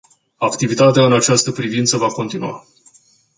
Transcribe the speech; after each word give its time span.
Activitatea 0.39 1.05
în 1.05 1.13
această 1.13 1.51
privință 1.51 1.97
va 1.97 2.07
continua. 2.07 2.63